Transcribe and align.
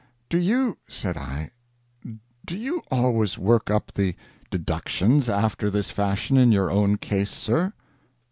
]"Do 0.31 0.39
you," 0.39 0.79
said 0.87 1.15
I, 1.15 1.51
"do 2.43 2.57
you 2.57 2.81
always 2.89 3.37
work 3.37 3.69
up 3.69 3.91
the 3.93 4.15
'deductions' 4.49 5.29
after 5.29 5.69
this 5.69 5.91
fashion 5.91 6.37
in 6.37 6.51
your 6.51 6.71
own 6.71 6.97
case, 6.97 7.29
sir?" 7.29 7.71